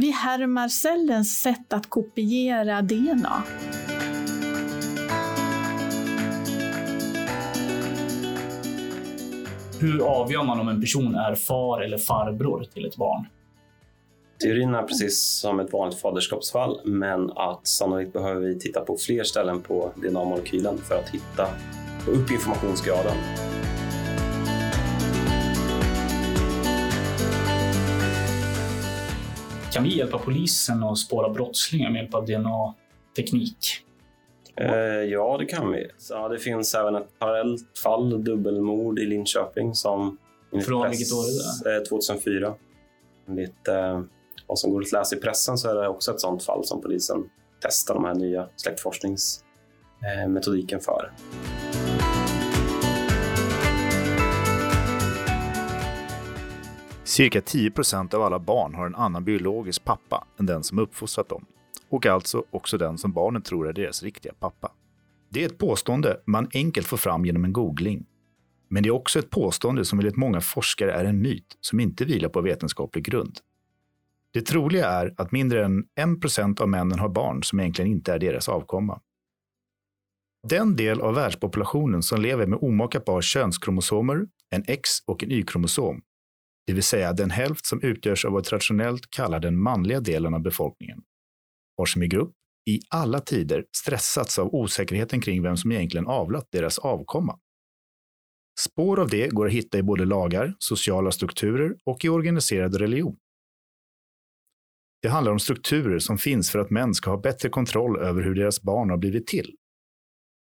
[0.00, 3.42] vi härmar cellens sätt att kopiera DNA.
[9.80, 13.26] Hur avgör man om en person är far eller farbror till ett barn?
[14.40, 19.24] Teorin är precis som ett vanligt faderskapsfall, men att sannolikt behöver vi titta på fler
[19.24, 21.48] ställen på DNA-molekylen för att hitta
[22.06, 23.16] upp informationsgraden.
[29.78, 33.58] Kan vi hjälpa polisen att spåra brottslingar med hjälp av DNA-teknik?
[34.56, 35.86] Eh, ja, det kan vi.
[35.98, 40.18] Så, det finns även ett parallellt fall, dubbelmord i Linköping, som
[40.66, 41.24] Från vilket år
[41.68, 41.84] är det?
[41.84, 42.54] 2004.
[43.28, 44.00] Enligt eh,
[44.46, 46.80] vad som går att läsa i pressen så är det också ett sådant fall som
[46.80, 47.24] polisen
[47.60, 51.12] testar de här nya släktforskningsmetodiken för.
[57.08, 61.46] Cirka 10% av alla barn har en annan biologisk pappa än den som uppfostrat dem.
[61.88, 64.72] Och alltså också den som barnen tror är deras riktiga pappa.
[65.28, 68.06] Det är ett påstående man enkelt får fram genom en googling.
[68.68, 72.04] Men det är också ett påstående som enligt många forskare är en myt som inte
[72.04, 73.38] vilar på vetenskaplig grund.
[74.32, 78.18] Det troliga är att mindre än 1% av männen har barn som egentligen inte är
[78.18, 79.00] deras avkomma.
[80.48, 86.02] Den del av världspopulationen som lever med omaka par könskromosomer, en X och en Y-kromosom,
[86.68, 90.40] det vill säga den hälft som utgörs av vad traditionellt kallar den manliga delen av
[90.40, 91.02] befolkningen,
[91.78, 92.32] har som i grupp
[92.70, 97.38] i alla tider stressats av osäkerheten kring vem som egentligen avlat deras avkomma.
[98.60, 103.16] Spår av det går att hitta i både lagar, sociala strukturer och i organiserad religion.
[105.02, 108.34] Det handlar om strukturer som finns för att män ska ha bättre kontroll över hur
[108.34, 109.56] deras barn har blivit till.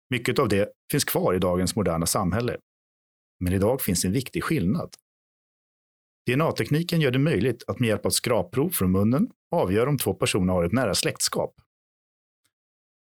[0.09, 2.57] Mycket av det finns kvar i dagens moderna samhälle.
[3.39, 4.89] Men idag finns en viktig skillnad.
[6.27, 10.53] DNA-tekniken gör det möjligt att med hjälp av skrapprov från munnen avgöra om två personer
[10.53, 11.53] har ett nära släktskap.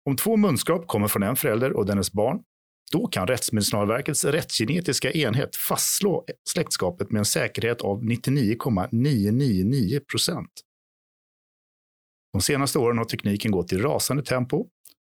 [0.09, 2.43] Om två munskrap kommer från en förälder och dennes barn,
[2.91, 10.51] då kan Rättsmedicinalverkets rättsgenetiska enhet fastslå släktskapet med en säkerhet av 99,999 procent.
[12.33, 14.67] De senaste åren har tekniken gått i rasande tempo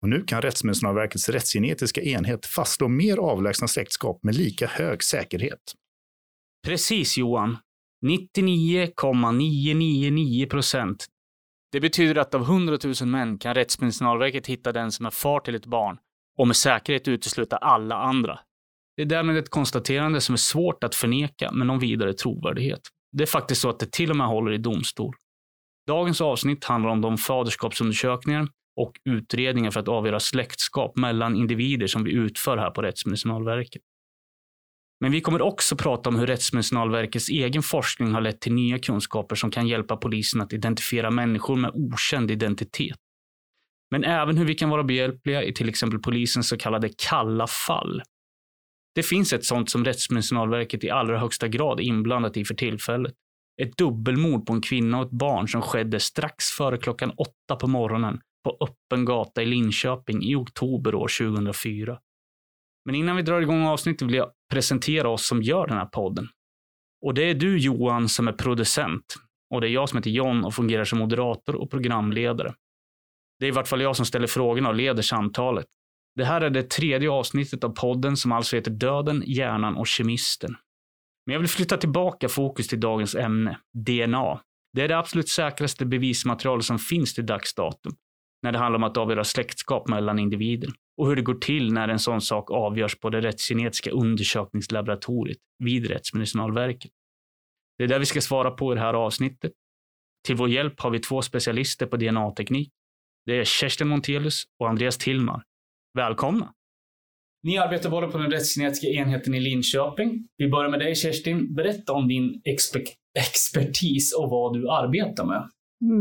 [0.02, 5.74] och nu kan Rättsmedicinalverkets rättsgenetiska enhet fastslå mer avlägsna släktskap med lika hög säkerhet.
[6.66, 7.56] Precis Johan.
[8.06, 11.06] 99,999 procent.
[11.72, 15.54] Det betyder att av 100 000 män kan Rättsmedicinalverket hitta den som är far till
[15.54, 15.98] ett barn
[16.38, 18.38] och med säkerhet utesluta alla andra.
[18.96, 22.80] Det är därmed ett konstaterande som är svårt att förneka med någon vidare trovärdighet.
[23.12, 25.14] Det är faktiskt så att det till och med håller i domstol.
[25.86, 32.04] Dagens avsnitt handlar om de faderskapsundersökningar och utredningar för att avgöra släktskap mellan individer som
[32.04, 33.82] vi utför här på Rättsmedicinalverket.
[35.00, 39.36] Men vi kommer också prata om hur Rättsmedicinalverkets egen forskning har lett till nya kunskaper
[39.36, 42.96] som kan hjälpa polisen att identifiera människor med okänd identitet.
[43.90, 48.02] Men även hur vi kan vara behjälpliga i till exempel polisens så kallade kalla fall.
[48.94, 53.14] Det finns ett sånt som Rättsmedicinalverket i allra högsta grad är inblandat i för tillfället.
[53.62, 57.66] Ett dubbelmord på en kvinna och ett barn som skedde strax före klockan åtta på
[57.66, 61.98] morgonen på öppen gata i Linköping i oktober år 2004.
[62.88, 66.28] Men innan vi drar igång avsnittet vill jag presentera oss som gör den här podden.
[67.06, 69.14] Och det är du Johan som är producent.
[69.54, 72.54] Och det är jag som heter John och fungerar som moderator och programledare.
[73.38, 75.66] Det är i vart fall jag som ställer frågorna och leder samtalet.
[76.14, 80.56] Det här är det tredje avsnittet av podden som alltså heter Döden, hjärnan och kemisten.
[81.26, 84.40] Men jag vill flytta tillbaka fokus till dagens ämne, DNA.
[84.72, 87.92] Det är det absolut säkraste bevismaterial som finns till dags datum
[88.42, 91.88] när det handlar om att avgöra släktskap mellan individer och hur det går till när
[91.88, 96.90] en sån sak avgörs på det rättsgenetiska undersökningslaboratoriet vid Rättsmedicinalverket.
[97.78, 99.52] Det är det vi ska svara på i det här avsnittet.
[100.26, 102.72] Till vår hjälp har vi två specialister på DNA-teknik.
[103.26, 105.42] Det är Kerstin Montelius och Andreas Tillmar.
[105.94, 106.54] Välkomna!
[107.42, 110.28] Ni arbetar båda på den rättsgenetiska enheten i Linköping.
[110.36, 111.54] Vi börjar med dig Kerstin.
[111.54, 112.82] Berätta om din exper
[113.18, 115.50] expertis och vad du arbetar med.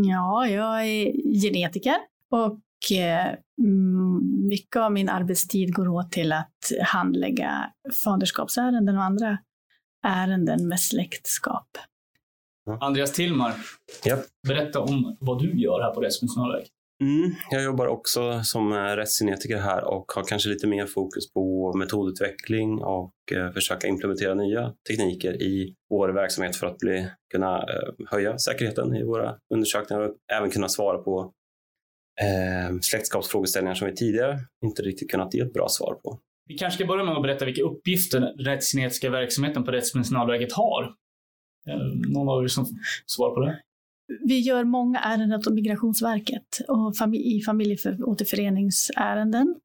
[0.08, 1.98] Ja, jag är genetiker
[2.30, 2.60] och
[4.50, 7.72] mycket av min arbetstid går åt till att handlägga
[8.04, 9.38] faderskapsärenden och andra
[10.08, 11.68] ärenden med släktskap.
[12.82, 13.54] Andreas Tillmar,
[14.08, 14.20] Yep.
[14.48, 16.72] berätta om vad du gör här på Rättsmedicinalverket.
[17.04, 21.74] Mm, jag jobbar också som eh, rättsgenetiker här och har kanske lite mer fokus på
[21.78, 28.08] metodutveckling och eh, försöka implementera nya tekniker i vår verksamhet för att bli, kunna eh,
[28.12, 31.34] höja säkerheten i våra undersökningar och även kunna svara på
[32.22, 36.20] eh, släktskapsfrågeställningar som vi tidigare inte riktigt kunnat ge ett bra svar på.
[36.48, 40.84] Vi kanske ska börja med att berätta vilka uppgifter den rättsgenetiska verksamheten på Rättsmedicinalverket har.
[41.70, 41.78] Eh,
[42.14, 42.66] Någon av er som
[43.06, 43.62] svarar på det?
[44.28, 49.56] vi gör många ärenden åt Migrationsverket och i familjeåterföreningsärenden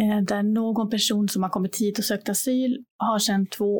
[0.00, 3.76] eh, där någon person som har kommit hit och sökt asyl har sedan två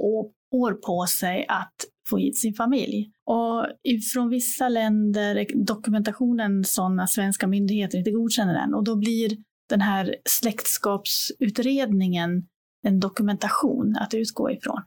[0.51, 1.75] år på sig att
[2.09, 3.11] få hit sin familj.
[3.31, 3.67] Och
[4.15, 9.37] från vissa länder dokumentationen sån att svenska myndigheter inte godkänner den och då blir
[9.69, 12.47] den här släktskapsutredningen
[12.87, 14.83] en dokumentation att utgå ifrån.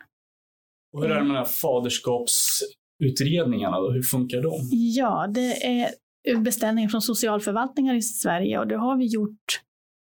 [0.93, 3.91] Och hur är det med de här faderskapsutredningarna då?
[3.91, 4.69] Hur funkar de?
[4.71, 5.89] Ja, det är
[6.37, 9.61] beställningar från socialförvaltningar i Sverige och det har vi gjort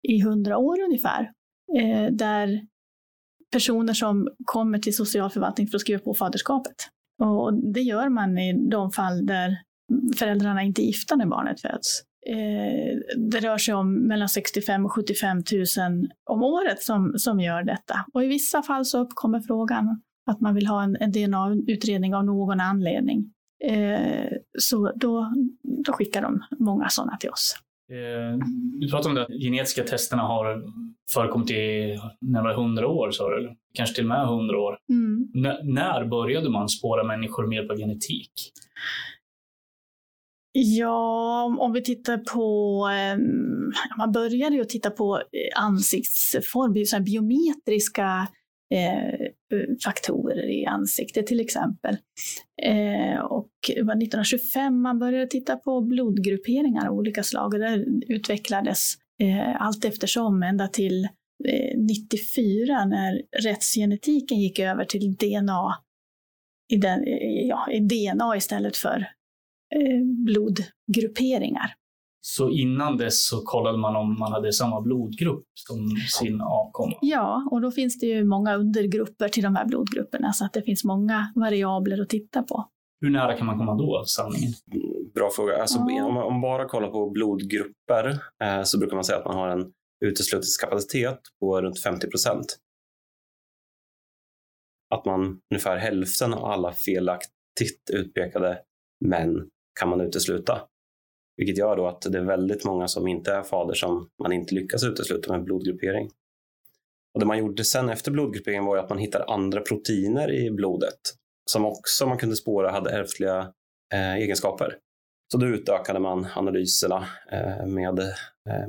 [0.07, 1.31] i hundra år ungefär.
[1.77, 2.61] Eh, där
[3.51, 6.75] personer som kommer till socialförvaltningen för att skriva på faderskapet.
[7.19, 9.57] Och det gör man i de fall där
[10.17, 12.01] föräldrarna inte är gifta när barnet föds.
[12.29, 17.63] Eh, det rör sig om mellan 65 och 75 000 om året som, som gör
[17.63, 18.05] detta.
[18.13, 22.25] Och i vissa fall så uppkommer frågan att man vill ha en, en DNA-utredning av
[22.25, 23.33] någon anledning.
[23.63, 25.33] Eh, så då,
[25.85, 27.55] då skickar de många sådana till oss.
[27.91, 28.37] Eh,
[28.79, 30.63] du pratade om att de genetiska testerna har
[31.13, 33.55] förekommit i närmare hundra år, sa du?
[33.73, 34.77] Kanske till och med hundra år.
[34.89, 35.27] Mm.
[35.63, 38.31] när började man spåra människor med hjälp av genetik?
[40.59, 48.27] Ja, om vi tittar på, ehm, man började ju titta på eh, ansiktsform, så biometriska
[48.73, 49.27] eh,
[49.85, 51.97] faktorer i ansiktet till exempel.
[52.63, 57.85] Eh, och det var 1925 man började titta på blodgrupperingar av olika slag och det
[58.07, 61.03] utvecklades eh, allt eftersom ända till
[61.47, 65.75] eh, 94 när rättsgenetiken gick över till DNA
[66.73, 69.07] i, den, eh, ja, i DNA istället för
[69.75, 71.73] Eh, blodgrupperingar.
[72.29, 76.95] Så innan dess så kollade man om man hade samma blodgrupp som sin avkomma?
[77.01, 80.61] Ja, och då finns det ju många undergrupper till de här blodgrupperna så att det
[80.61, 82.69] finns många variabler att titta på.
[83.01, 84.53] Hur nära kan man komma då sanningen?
[85.13, 85.61] Bra fråga.
[85.61, 86.05] Alltså, ja.
[86.05, 89.71] om, man, bara kollar på blodgrupper eh, så brukar man säga att man har en
[90.05, 92.57] uteslutningskapacitet på runt 50 procent.
[94.95, 98.59] Att man ungefär hälften av alla felaktigt utpekade
[99.05, 100.61] män kan man utesluta.
[101.37, 104.55] Vilket gör då att det är väldigt många som inte är fader som man inte
[104.55, 106.09] lyckas utesluta med blodgruppering.
[107.13, 110.99] Och det man gjorde sen efter blodgrupperingen var att man hittade andra proteiner i blodet
[111.51, 113.53] som också man kunde spåra hade ärftliga
[113.93, 114.77] eh, egenskaper.
[115.31, 118.67] Så då utökade man analyserna eh, med eh,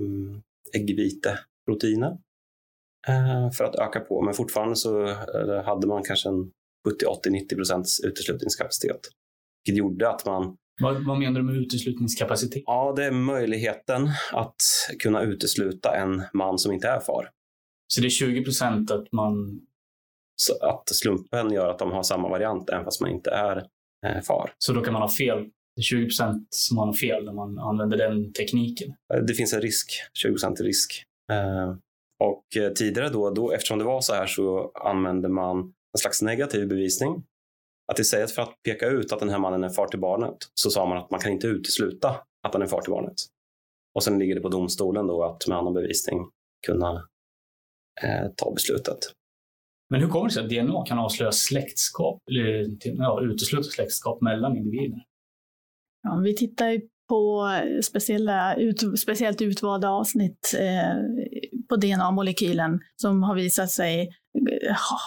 [0.73, 2.19] äggviteproteiner
[3.09, 4.23] eh, för att öka på.
[4.23, 6.51] Men fortfarande så eh, hade man kanske en
[6.89, 9.01] 70, 80, 90 procents uteslutningskapacitet.
[9.65, 12.63] Vilket gjorde att man vad, vad menar du med uteslutningskapacitet?
[12.67, 14.57] Ja, det är möjligheten att
[15.03, 17.31] kunna utesluta en man som inte är far.
[17.95, 19.61] Så det är 20 procent att man...
[20.37, 23.57] Så att slumpen gör att de har samma variant även fast man inte är
[24.07, 24.53] eh, far.
[24.59, 25.39] Så då kan man ha fel?
[25.77, 28.95] Det är 20 procent som man har fel när man använder den tekniken?
[29.15, 31.05] Eh, det finns en risk, 20 procent risk.
[31.33, 31.75] Eh,
[32.25, 36.23] och eh, tidigare då, då, eftersom det var så här så använde man en slags
[36.23, 37.25] negativ bevisning
[37.93, 40.71] att istället för att peka ut att den här mannen är far till barnet så
[40.71, 42.09] sa man att man kan inte utesluta
[42.43, 43.15] att han är far till barnet.
[43.95, 46.31] Och sen ligger det på domstolen då att med annan bevisning
[46.67, 47.09] kunna
[48.03, 48.99] eh, ta beslutet.
[49.91, 54.57] Men hur kommer det sig att DNA kan avslöja släktskap, eller ja, utesluta släktskap mellan
[54.57, 55.05] individer?
[56.03, 57.51] Ja, vi tittar ju på
[57.85, 60.95] speciella, ut, speciellt utvalda avsnitt eh,
[61.69, 64.11] på DNA-molekylen som har visat sig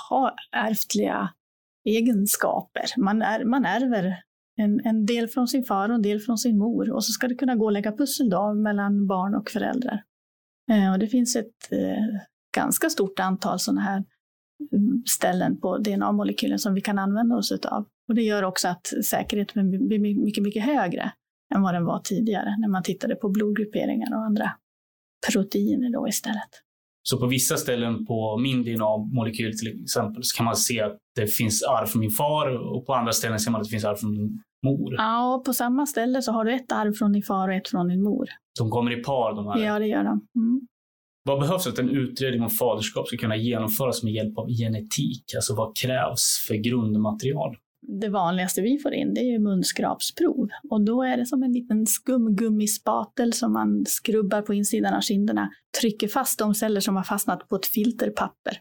[0.10, 1.30] ha ärftliga
[1.86, 2.86] egenskaper.
[2.98, 4.24] Man, är, man ärver
[4.56, 7.28] en, en del från sin far och en del från sin mor och så ska
[7.28, 10.04] det kunna gå att lägga pussel då mellan barn och föräldrar.
[10.72, 12.22] Eh, och det finns ett eh,
[12.56, 14.04] ganska stort antal sådana här
[14.74, 17.86] mm, ställen på DNA-molekylen som vi kan använda oss av.
[18.08, 21.12] Och det gör också att säkerheten blir mycket, mycket högre
[21.56, 24.52] än vad den var tidigare när man tittade på blodgrupperingar och andra
[25.34, 26.50] proteiner då istället.
[27.04, 31.28] Så på vissa ställen på min DNA-molekyl till exempel så kan man se att det
[31.28, 33.96] finns arv från min far och på andra ställen ser man att det finns arv
[33.96, 34.96] från min mor.
[34.98, 37.68] Ja, och på samma ställe så har du ett arv från din far och ett
[37.68, 38.28] från din mor.
[38.60, 39.66] De kommer i par de här?
[39.66, 40.28] Ja, det gör de.
[40.36, 40.62] Mm.
[41.24, 45.24] Vad behövs för att en utredning om faderskap ska kunna genomföras med hjälp av genetik?
[45.36, 47.56] Alltså vad krävs för grundmaterial?
[47.82, 50.50] Det vanligaste vi får in det är munskrapsprov.
[50.70, 55.50] Och då är det som en liten skumgummispatel som man skrubbar på insidan av kinderna,
[55.82, 58.58] trycker fast de celler som har fastnat på ett filterpapper.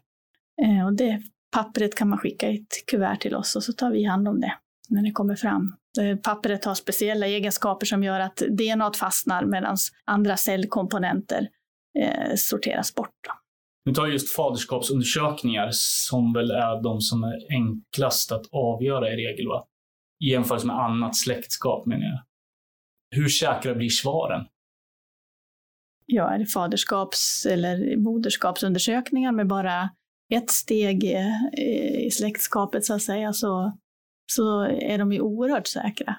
[0.63, 1.23] Eh, och det
[1.53, 4.41] pappret kan man skicka i ett kuvert till oss och så tar vi hand om
[4.41, 4.53] det
[4.89, 5.77] när det kommer fram.
[6.23, 11.49] Pappret har speciella egenskaper som gör att DNA fastnar medan andra cellkomponenter
[11.99, 13.15] eh, sorteras bort.
[13.29, 13.33] Då.
[13.91, 19.49] Nu tar just faderskapsundersökningar som väl är de som är enklast att avgöra i regel,
[19.49, 19.67] va?
[20.25, 22.21] I jämförelse med annat släktskap menar jag.
[23.19, 24.47] hur säkra blir svaren?
[26.07, 29.91] Ja, är det faderskaps eller moderskapsundersökningar med bara
[30.33, 33.79] ett steg i släktskapet så att säga, så,
[34.33, 36.17] så är de ju oerhört säkra.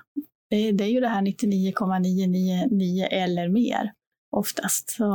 [0.49, 3.93] Det, det är ju det här 99,999 eller mer
[4.31, 4.89] oftast.
[4.89, 5.13] Så,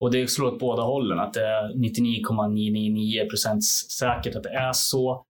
[0.00, 3.64] och det slår åt båda hållen, att det är 99,999 procent
[3.98, 5.24] säkert att det är så.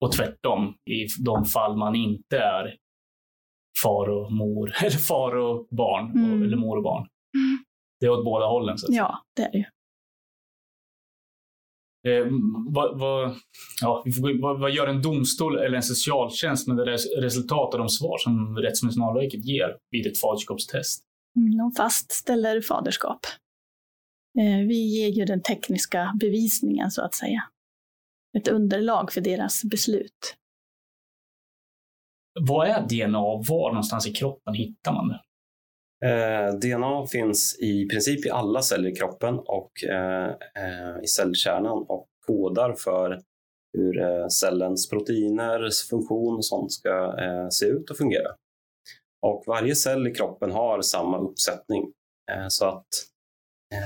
[0.00, 2.76] Och tvärtom, i de fall man inte är
[3.82, 6.42] far och mor, eller far och barn, mm.
[6.42, 7.06] eller mor och barn.
[7.34, 7.64] Mm.
[8.00, 8.78] Det är åt båda hållen.
[8.78, 9.64] Så ja, det är det ju.
[12.06, 12.26] Eh,
[12.68, 13.36] vad, vad,
[13.80, 14.04] ja,
[14.40, 18.56] vad, vad, gör en domstol eller en socialtjänst med det resultat av de svar som
[18.56, 21.04] Rättsmedicinalverket ger vid ett faderskapstest?
[21.36, 23.20] Mm, de fastställer faderskap.
[24.38, 27.42] Eh, vi ger ju den tekniska bevisningen så att säga.
[28.38, 30.36] Ett underlag för deras beslut.
[32.40, 35.20] Vad är DNA och var någonstans i kroppen hittar man det?
[36.06, 41.84] Eh, DNA finns i princip i alla celler i kroppen och eh, eh, i cellkärnan
[41.88, 43.22] och kodar för
[43.72, 48.28] hur eh, cellens proteiner, funktion och sånt ska eh, se ut och fungera.
[49.26, 51.92] Och varje cell i kroppen har samma uppsättning.
[52.32, 52.88] Eh, så att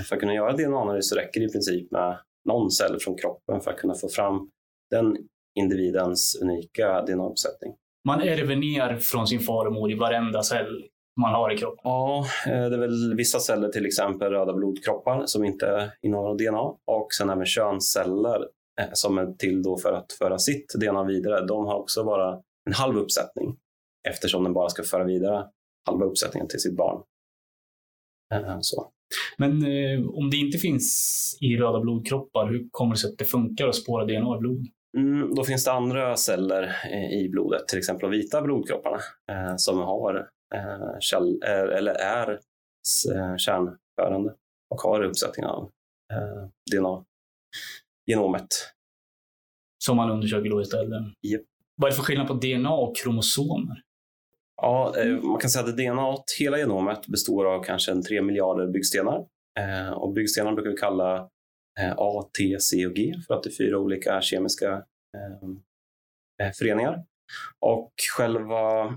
[0.08, 3.60] för att kunna göra DNA-analys så räcker det i princip med någon cell från kroppen
[3.60, 4.50] för att kunna få fram
[4.90, 5.16] den
[5.58, 7.74] individens unika DNA-uppsättning.
[8.08, 10.88] Man ärver ner från sin far och mor i varenda cell
[11.20, 11.80] man har i kroppen?
[11.84, 16.60] Ja, eh, det är väl vissa celler, till exempel röda blodkroppar, som inte innehåller DNA.
[16.84, 18.48] Och sen även könsceller
[18.80, 21.46] eh, som är till då för att föra sitt DNA vidare.
[21.46, 23.56] De har också bara en halv uppsättning
[24.08, 25.46] eftersom den bara ska föra vidare
[25.86, 27.02] halva uppsättningen till sitt barn.
[28.34, 28.90] Eh, så.
[29.36, 33.24] Men eh, om det inte finns i röda blodkroppar, hur kommer det sig att det
[33.24, 34.66] funkar att spåra DNA i blod?
[34.96, 38.98] Mm, då finns det andra celler i blodet, till exempel de vita blodkropparna,
[39.30, 42.30] eh, som har eh, käll, eh, eller är
[43.14, 44.34] eh, kärnförande
[44.70, 45.70] och har uppsättning av
[46.12, 48.48] eh, DNA-genomet.
[49.84, 51.02] Som man undersöker då istället?
[51.22, 51.42] Yep.
[51.76, 53.82] Vad är det för skillnad på DNA och kromosomer?
[54.62, 58.66] Ja, eh, man kan säga att DNA, hela genomet, består av kanske en 3 miljarder
[58.66, 59.26] byggstenar.
[59.60, 61.28] Eh, och byggstenar brukar vi kalla
[61.96, 64.84] A, T, C och G för att det är fyra olika kemiska
[66.58, 67.04] föreningar.
[67.60, 68.94] Och själva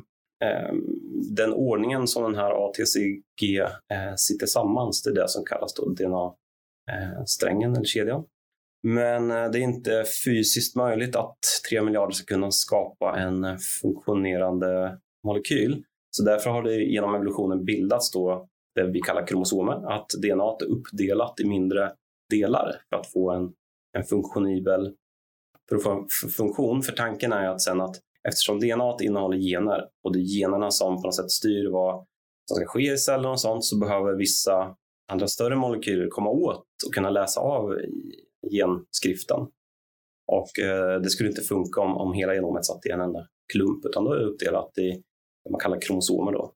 [1.35, 3.59] den ordningen som den här ATCG
[3.93, 8.23] eh, sitter samman, det är det som kallas DNA-strängen eh, eller kedjan.
[8.87, 11.37] Men eh, det är inte fysiskt möjligt att
[11.69, 15.83] 3 miljarder ska kunna skapa en funktionerande molekyl.
[16.11, 20.65] Så därför har det genom evolutionen bildats då det vi kallar kromosomer, att DNA är
[20.65, 21.91] uppdelat i mindre
[22.29, 23.53] delar för att få en,
[23.97, 24.93] en funktionibel
[25.69, 26.81] för att få en funktion.
[26.81, 27.95] För tanken är att sen att
[28.27, 32.05] Eftersom DNA innehåller gener och det är generna som på något sätt styr vad
[32.49, 34.75] som ska ske i cellen och sånt så behöver vissa
[35.11, 37.77] andra större molekyler komma åt och kunna läsa av
[38.51, 39.39] genskriften.
[40.27, 43.85] Och eh, det skulle inte funka om, om hela genomet satt i en enda klump
[43.85, 45.03] utan då är det uppdelat i
[45.45, 46.51] vad man kallar kromosomer då.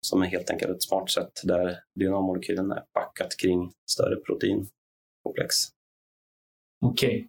[0.00, 5.54] Som är helt enkelt ett smart sätt där DNA-molekylen är packat kring större proteinkomplex.
[6.80, 7.08] Okej.
[7.08, 7.28] Okay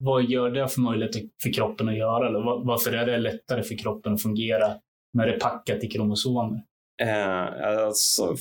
[0.00, 2.28] vad gör det för möjlighet för kroppen att göra?
[2.28, 4.74] Eller varför är det lättare för kroppen att fungera
[5.12, 6.62] när det är packat i kromosomer?
[7.02, 8.36] Eh, alltså,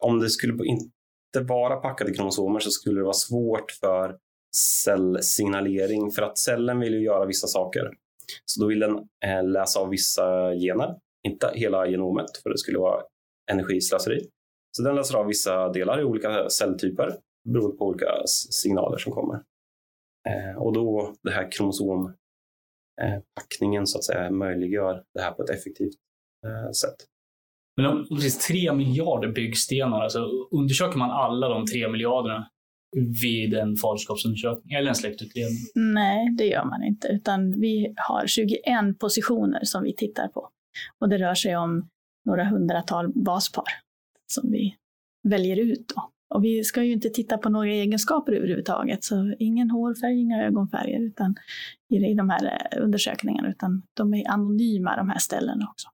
[0.00, 4.16] om det skulle inte vara packat i kromosomer så skulle det vara svårt för
[4.84, 7.90] cellsignalering för att cellen vill ju göra vissa saker.
[8.44, 10.94] Så då vill den eh, läsa av vissa gener,
[11.28, 13.02] inte hela genomet för det skulle vara
[13.52, 14.20] energislöseri.
[14.76, 18.06] Så den läser av vissa delar i olika celltyper beroende på olika
[18.50, 19.42] signaler som kommer.
[20.28, 25.94] Eh, och då det här kromosompackningen så att säga möjliggör det här på ett effektivt
[26.46, 26.96] eh, sätt.
[27.76, 32.50] Men om det finns tre miljarder byggstenar, alltså undersöker man alla de tre miljarderna
[33.22, 35.58] vid en faderskapsundersökning eller en släktutredning?
[35.74, 38.58] Nej, det gör man inte, utan vi har 21
[39.00, 40.50] positioner som vi tittar på.
[40.98, 41.88] Och det rör sig om
[42.24, 43.64] några hundratal baspar
[44.26, 44.76] som vi
[45.28, 45.92] väljer ut.
[45.94, 46.10] Då.
[46.34, 51.00] Och vi ska ju inte titta på några egenskaper överhuvudtaget, så ingen hårfärg, inga ögonfärger
[51.00, 51.34] utan,
[51.88, 55.88] i de här eh, undersökningarna, utan de är anonyma de här ställena också.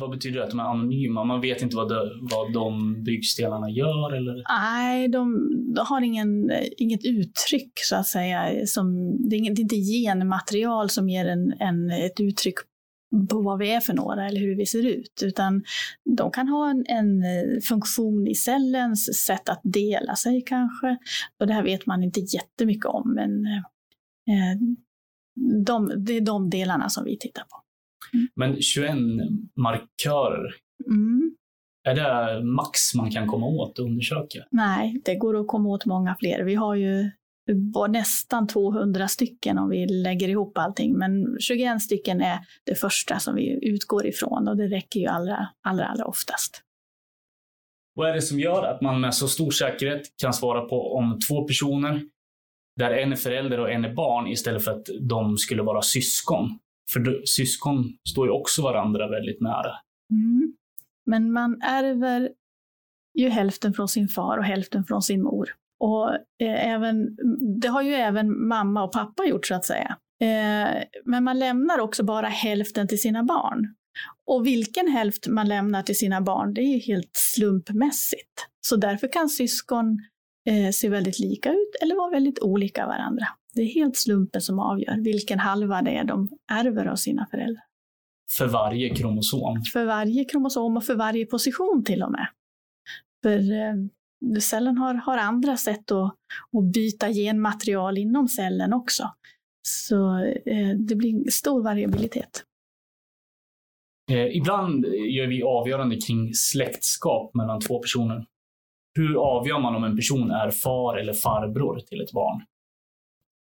[0.00, 1.24] Vad betyder det att de är anonyma?
[1.24, 4.12] Man vet inte vad de, vad de byggstenarna gör?
[4.12, 4.42] Eller?
[4.48, 8.66] Nej, de, de har ingen, inget uttryck så att säga.
[8.66, 12.54] Som, det, är inte genmaterial som ger en, en, ett uttryck
[13.30, 15.64] på vad vi är för några eller hur vi ser ut, utan
[16.16, 20.98] de kan ha en, en, eh, funktion i cellens sätt att dela sig kanske.
[21.40, 24.60] Och det här vet man inte jättemycket om, men eh,
[25.66, 27.56] de, det är de delarna som vi tittar på.
[28.12, 28.28] Mm.
[28.36, 28.96] Men 21
[29.56, 30.54] markörer,
[30.86, 31.34] Mm.
[31.88, 34.38] är det max man kan komma åt och undersöka?
[34.50, 36.44] Nej, det går att komma åt många fler.
[36.44, 37.10] Vi har ju
[37.46, 43.18] var nästan 200 stycken om vi lägger ihop allting, men 21 stycken är det första
[43.18, 46.62] som vi utgår ifrån och det räcker ju allra, allra, allra oftast.
[47.94, 51.18] Vad är det som gör att man med så stor säkerhet kan svara på om
[51.28, 52.02] två personer,
[52.76, 56.58] där en är förälder och en är barn, istället för att de skulle vara syskon?
[56.92, 59.72] För syskon står ju också varandra väldigt nära.
[60.10, 60.54] Mm.
[61.06, 62.30] Men man ärver
[63.14, 65.54] ju hälften från sin far och hälften från sin mor.
[65.84, 67.16] Och eh, även,
[67.60, 69.96] det har ju även mamma och pappa gjort så att säga.
[70.20, 73.74] Eh, men man lämnar också bara hälften till sina barn.
[74.26, 78.46] Och vilken hälft man lämnar till sina barn, det är ju helt slumpmässigt.
[78.60, 79.98] Så därför kan syskon
[80.48, 83.26] eh, se väldigt lika ut eller vara väldigt olika varandra.
[83.54, 87.64] Det är helt slumpen som avgör vilken halva det är de ärver av sina föräldrar.
[88.38, 89.62] För varje kromosom.
[89.72, 92.26] För varje kromosom och för varje position till och med.
[93.22, 93.74] För eh,
[94.40, 96.14] cellen har, har andra sätt att,
[96.58, 99.10] att byta genmaterial inom cellen också.
[99.68, 102.44] Så eh, det blir stor variabilitet.
[104.10, 108.26] Eh, ibland gör vi avgörande kring släktskap mellan två personer.
[108.94, 112.42] Hur avgör man om en person är far eller farbror till ett barn?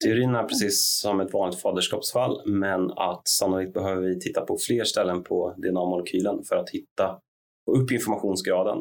[0.04, 4.84] Teorin är precis som ett vanligt faderskapsfall, men att sannolikt behöver vi titta på fler
[4.84, 7.20] ställen på DNA-molekylen för att hitta
[7.66, 8.78] få upp informationsgraden.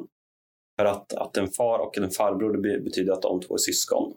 [0.79, 3.59] För att, att en far och en farbror det be- betyder att de två är
[3.59, 4.17] syskon.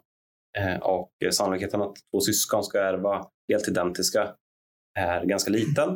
[0.58, 4.36] Eh, och sannolikheten att två syskon ska ärva helt identiska
[5.00, 5.90] är ganska liten,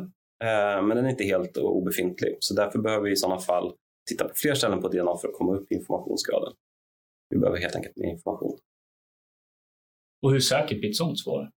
[0.44, 2.36] eh, men den är inte helt obefintlig.
[2.40, 3.74] Så därför behöver vi i sådana fall
[4.10, 6.52] titta på fler ställen på DNA för att komma upp i informationsgraden.
[7.30, 8.58] Vi behöver helt enkelt mer information.
[10.22, 11.50] Och hur säkert blir ett sånt svar?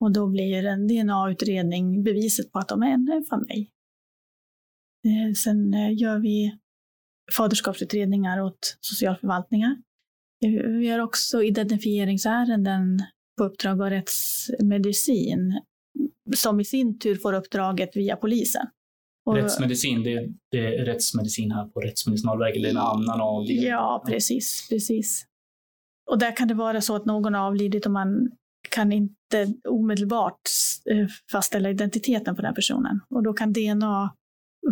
[0.00, 3.70] Och då blir en DNA-utredning beviset på att de är en familj.
[5.04, 6.58] Eh, Sen eh, gör vi
[7.36, 9.76] faderskapsutredningar åt socialförvaltningar.
[10.44, 12.98] Eh, Vi har också identifieringsärenden
[13.38, 15.60] på uppdrag av rättsmedicin
[16.36, 18.66] som i sin tur får uppdraget via polisen.
[19.26, 22.62] Och- Rättsmedicin, det, det är rättsmedicin här på Rättsmedicinalverket.
[22.62, 23.64] Det är en annan avdelning.
[23.64, 25.24] Ja, precis, precis.
[26.10, 28.30] Och där kan det vara så att någon har avlidit och man
[28.70, 30.40] kan inte omedelbart
[30.90, 33.00] eh, fastställa identiteten på den personen.
[33.10, 34.14] Och då kan DNA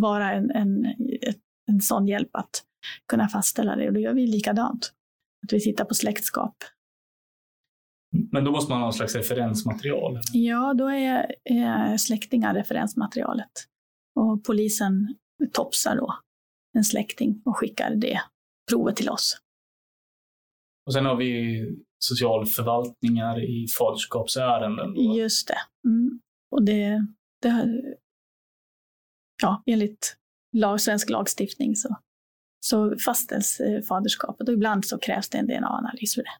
[0.00, 0.84] vara en, en,
[1.22, 1.38] ett-
[1.70, 2.64] en sån hjälp att
[3.08, 3.86] kunna fastställa det.
[3.88, 4.92] Och då gör vi likadant.
[5.46, 6.56] Att vi tittar på släktskap.
[8.32, 10.20] Men då måste man ha någon slags referensmaterial.
[10.32, 13.50] Ja, då är, släktingar referensmaterialet.
[14.20, 15.14] Och polisen
[15.52, 16.18] topsar då
[16.76, 18.20] en släkting och skickar det
[18.70, 19.38] provet till oss.
[20.86, 21.60] Och sen har vi
[21.98, 24.94] socialförvaltningar i faderskapsärenden.
[24.94, 25.16] då.
[25.16, 25.58] Just det.
[25.88, 26.20] Mm.
[26.50, 27.06] Och det,
[27.42, 27.94] det har-
[29.42, 30.16] ja, enligt
[30.52, 31.96] lag, svensk lagstiftning så,
[32.66, 36.30] så fastställs eh, faderskapet och ibland så krävs det en DNA-analys för det.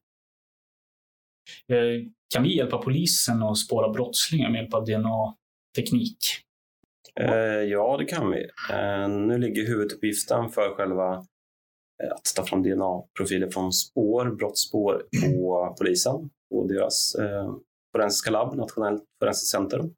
[1.77, 6.18] Eh, Kan vi hjälpa polisen att spåra brottslingar med hjälp av DNA-teknik?
[7.20, 8.46] Eh, ja, det kan vi.
[9.09, 11.25] Nu ligger huvuduppgiften för själva
[12.14, 17.16] att ta fram DNA-profiler från spår, brottsspår på polisen och deras
[17.96, 19.94] forensiska labb, Nationellt forensiskt centrum.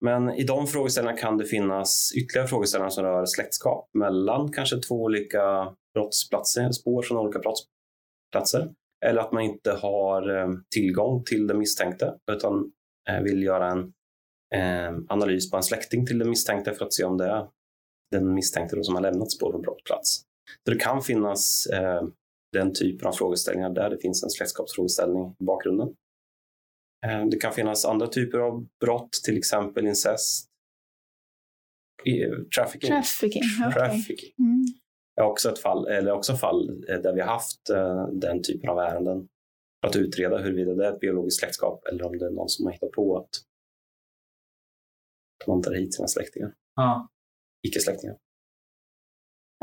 [0.00, 4.94] Men i de frågeställningarna kan det finnas ytterligare frågeställningar som rör släktskap mellan kanske två
[4.94, 8.74] olika brottsplatser, spår från olika brottsplatser.
[9.06, 12.72] Eller att man inte har eh, tillgång till den misstänkte utan
[13.10, 13.92] eh, vill göra en
[14.54, 17.48] eh, analys på en släkting till den misstänkte för att se om det är
[18.10, 20.22] den misstänkte som har lämnat spår på brottsplats.
[20.64, 21.66] Så det kan finnas
[22.52, 25.88] den typen av frågeställningar där det finns en släktskapsfrågeställning i bakgrunden.
[27.06, 30.48] Eh, det kan finnas andra typer av brott, till exempel incest,
[32.04, 32.88] i- trafficking.
[32.90, 33.72] Trafficking, okej.
[33.72, 34.64] Trafficking Mm.
[35.20, 38.70] är också ett fall, eller också fall eh, där vi har haft eh, den typen
[38.70, 39.28] av ärenden
[39.80, 42.64] för att utreda huruvida det är ett biologiskt släktskap eller om det är någon som
[42.66, 43.28] har hittat på att
[45.48, 47.08] man tar hit sina släktingar, Ja.
[47.62, 48.16] icke-släktingar.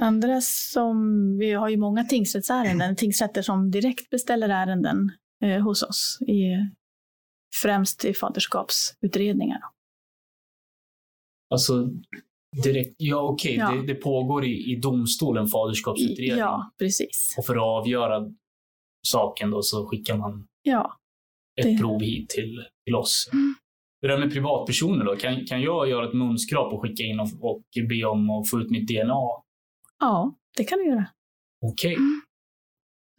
[0.01, 0.97] Andra som,
[1.37, 5.11] vi har ju många tingsrättsärenden, tingsrätter som direkt beställer ärenden
[5.43, 6.43] eh, hos oss, i,
[7.61, 9.59] främst i faderskapsutredningar.
[11.49, 11.89] Alltså,
[12.63, 13.71] direkt, ja okej, Ja.
[13.71, 16.37] Det, det pågår i, i domstolen faderskapsutredning.
[16.39, 17.35] Ja, precis.
[17.37, 18.31] Och för att avgöra
[19.07, 20.97] saken då så skickar man Ja,
[21.61, 23.29] ett Det- prov hit till, till oss.
[23.33, 23.55] Mm.
[24.01, 27.27] Det där med privatpersoner då, kan, kan jag göra ett munskrap och skicka in och,
[27.41, 29.13] och be om att få ut mitt DNA?
[29.99, 31.05] ja det kan du göra.
[31.65, 31.97] Okej.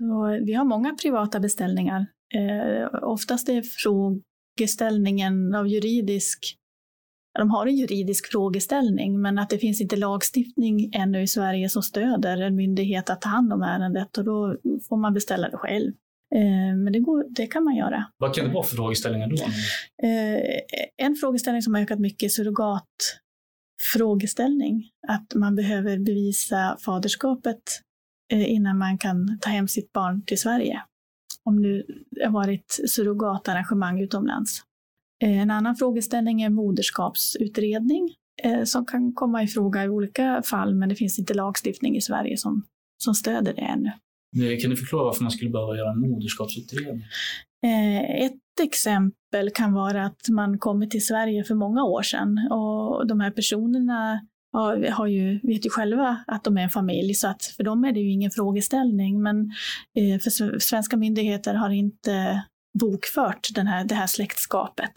[0.00, 2.06] Och vi har många privata beställningar.
[2.34, 6.58] Eh, oftast är frågeställningen av juridisk
[7.38, 11.82] de har en juridisk frågeställning, men att det finns inte lagstiftning ännu i Sverige som
[11.82, 14.56] stöder en myndighet att ta hand om ärendet och då
[14.88, 15.92] får man beställa det själv.
[16.34, 18.06] Eh, Men det, går, det kan man göra.
[18.16, 19.36] Vad kan det vara för frågeställningar då?
[19.36, 20.40] Eh,
[20.96, 24.90] En frågeställning som har ökat mycket är surrogatfrågeställning.
[25.08, 27.62] Att man behöver bevisa faderskapet
[28.32, 30.82] eh, innan man kan ta hem sitt barn till Sverige.
[31.44, 34.62] Om nu det har varit surrogatarrangemang utomlands.
[35.22, 40.74] Eh, En annan frågeställning är moderskapsutredning eh, som kan komma i fråga i olika fall,
[40.74, 42.62] men det finns inte lagstiftning i Sverige som,
[43.04, 43.92] som stöder det ännu.
[44.60, 47.02] Kan du förklara varför man skulle behöva göra en moderskapsutredning?
[47.66, 53.06] Eh, Ett exempel kan vara att man kommer till Sverige för många år sedan och
[53.06, 54.20] de här personerna
[54.54, 57.84] har, har ju, vet ju själva att de är en familj, så att för dem
[57.84, 59.22] är det ju ingen frågeställning.
[59.22, 59.36] Men
[59.98, 62.44] eh, för svenska myndigheter har inte
[62.80, 64.92] bokfört den här, det här släktskapet.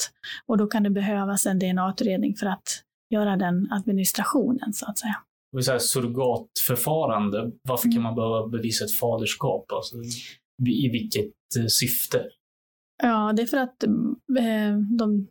[0.46, 5.16] Och då kan det behövas en DNA-utredning för att göra den administrationen, så att säga.
[5.52, 7.52] Det vill säga surrogatförfarande.
[7.64, 7.94] Varför Mm.
[7.96, 9.66] kan man behöva bevisa ett faderskap?
[9.72, 9.96] Alltså,
[10.68, 12.24] I vilket eh, syfte?
[13.04, 15.28] Ja, det är för att eh, de,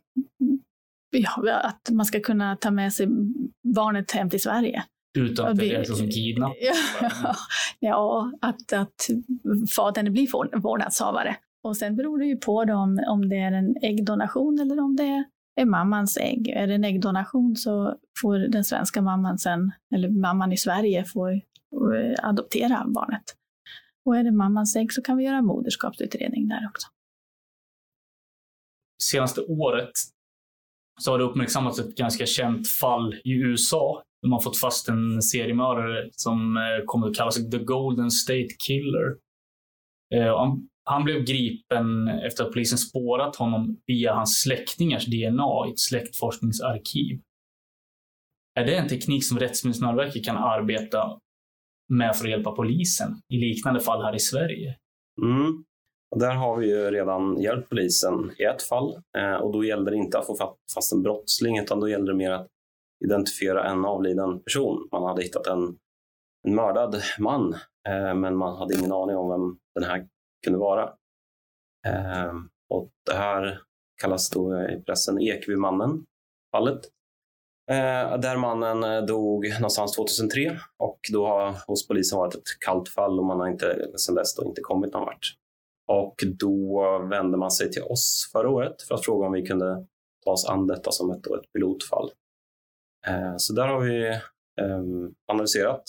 [1.17, 3.07] ja, att man ska kunna ta med sig
[3.75, 4.83] barnet hem till Sverige.
[5.17, 6.53] Utan att det räknas som kidnapp?
[6.61, 7.35] Ja,
[7.79, 9.07] ja att, att
[9.75, 11.35] fadern blir vård- vårdnadshavare.
[11.63, 15.23] Och sen beror det ju på om, om det är en äggdonation eller om det
[15.61, 16.47] är mammans ägg.
[16.47, 21.31] Är det en äggdonation så får den svenska mamman sen, eller mamman i Sverige får
[21.31, 23.23] eh, adoptera barnet.
[24.05, 26.87] Och är det mammans ägg så kan vi göra moderskapsutredning där också.
[29.03, 29.91] senaste året
[31.01, 34.03] så har det uppmärksammats ett ganska känt fall i USA.
[34.21, 39.17] Där man fått fast en seriemördare som eh, kommer att kallas The Golden State Killer.
[40.15, 45.71] Eh, han, han blev gripen efter att polisen spårat honom via hans släktingars DNA i
[45.71, 47.21] ett släktforskningsarkiv.
[48.55, 51.19] Är det en teknik som Rättsmedicinalverket kan arbeta
[51.89, 54.77] med för att hjälpa polisen i liknande fall här i Sverige?
[55.21, 55.63] Mm.
[56.11, 59.91] Och där har vi ju redan hjälpt polisen i ett fall eh, och då gällde
[59.91, 60.35] det inte att få
[60.73, 62.47] fast en brottsling utan då gällde det mer att
[63.05, 64.87] identifiera en avliden person.
[64.91, 65.77] Man hade hittat en,
[66.47, 67.53] en mördad man
[67.89, 70.07] eh, men man hade ingen aning om vem den här
[70.43, 70.83] kunde vara.
[71.87, 72.33] Eh,
[72.69, 73.61] och det här
[74.01, 76.05] kallas då i pressen Ekebymannen,
[76.51, 76.79] fallet.
[77.71, 82.89] Eh, där mannen eh, dog någonstans 2003 och då har hos polisen varit ett kallt
[82.89, 85.35] fall och man har inte sedan dess då inte kommit någon vart.
[85.87, 89.85] Och då vände man sig till oss förra året för att fråga om vi kunde
[90.25, 92.11] ta oss an detta som ett, då ett pilotfall.
[93.07, 94.07] Eh, så där har vi
[94.61, 94.83] eh,
[95.31, 95.83] analyserat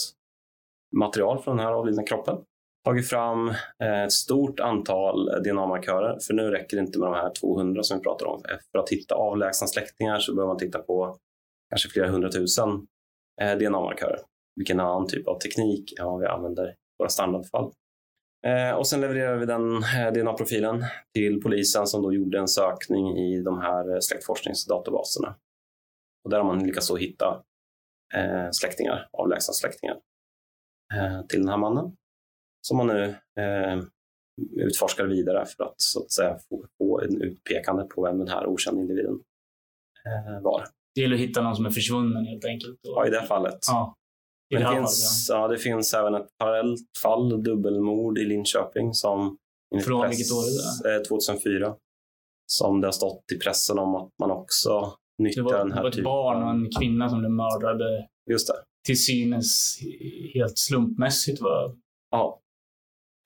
[0.96, 2.36] material från den här avlidna kroppen.
[2.84, 3.48] Tagit fram
[3.82, 7.98] eh, ett stort antal DNA-markörer, för nu räcker det inte med de här 200 som
[7.98, 8.42] vi pratar om.
[8.50, 11.16] Eh, för att hitta avlägsna släktingar så behöver man titta på
[11.70, 12.86] kanske flera hundratusen
[13.40, 14.20] eh, DNA-markörer.
[14.56, 17.72] Vilken annan typ av teknik ja, vi använder i våra standardfall.
[18.46, 23.18] Eh, och sen levererar vi den eh, DNA-profilen till polisen som då gjorde en sökning
[23.18, 25.36] i de här eh, släktforskningsdatabaserna.
[26.24, 27.42] Och där har man lyckats hitta
[28.14, 29.96] eh, släktingar, avlägsna släktingar
[30.94, 31.96] eh, till den här mannen.
[32.60, 33.04] Som man nu
[33.40, 33.82] eh,
[34.56, 38.46] utforskar vidare för att så att säga få, få en utpekande på vem den här
[38.46, 39.20] okända individen
[40.06, 40.64] eh, var.
[40.94, 42.78] Det gäller att hitta någon som är försvunnen helt enkelt.
[42.82, 43.58] Ja, i det här fallet.
[43.68, 43.97] Ja.
[44.50, 49.36] Det det, finns, fallet, ja, det finns även ett parallellt fall, dubbelmord i Linköping som
[49.84, 50.44] Från vilket år
[50.90, 51.74] är eh, 2004.
[52.46, 54.96] Som det har stått i pressen om att man också ja.
[55.18, 57.30] Det nyttjar var, den det här var ett typen barn och en kvinna som blev
[57.30, 58.54] mördade Just det.
[58.86, 59.78] till synes
[60.34, 61.40] helt slumpmässigt.
[61.40, 61.74] Va?
[62.10, 62.40] Ja.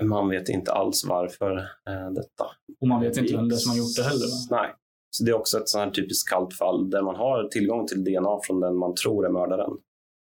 [0.03, 2.45] Man vet inte alls varför eh, detta.
[2.81, 4.27] Och man vet inte vem det är som har gjort det heller.
[4.51, 4.63] Va?
[4.63, 4.75] Nej.
[5.11, 8.05] Så det är också ett sånt här typiskt kallt fall där man har tillgång till
[8.05, 9.71] DNA från den man tror är mördaren.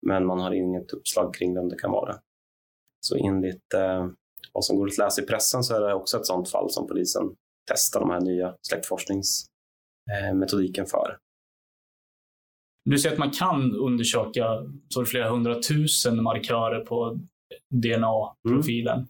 [0.06, 2.16] Men man har inget uppslag kring vem det kan vara.
[3.00, 4.06] Så enligt eh,
[4.52, 6.86] vad som går att läsa i pressen så är det också ett sånt fall som
[6.86, 7.36] polisen
[7.70, 11.18] testar de här nya släktforskningsmetodiken för.
[12.84, 14.46] Du säger att man kan undersöka
[14.88, 17.20] så flera hundratusen markörer på
[17.74, 19.08] DNA-profilen.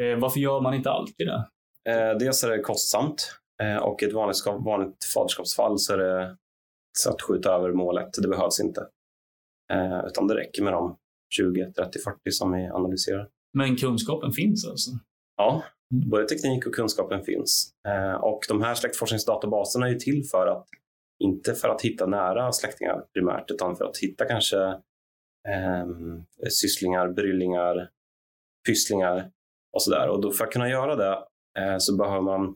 [0.00, 1.48] Eh, varför gör man inte alltid det?
[1.88, 6.36] Eh, dels är det kostsamt eh, och i ett vanligt, vanligt faderskapsfall så är det
[7.08, 8.08] att skjuta över målet.
[8.22, 8.88] Det behövs inte.
[9.72, 10.96] Eh, utan det räcker med de
[11.34, 13.28] 20, 30, 40 som vi analyserar.
[13.52, 14.90] Men kunskapen finns alltså?
[15.36, 15.62] Ja,
[15.94, 17.72] både teknik och kunskapen finns.
[17.88, 20.66] Eh, och de här släktforskningsdatabaserna är ju till för att,
[21.18, 24.58] inte för att hitta nära släktingar primärt, utan för att hitta kanske
[25.48, 25.86] eh,
[26.50, 27.90] sysslingar, bryllingar,
[28.68, 29.30] pysslingar
[29.72, 30.08] och sådär.
[30.08, 31.24] Och då för att kunna göra det
[31.58, 32.54] eh, så behöver man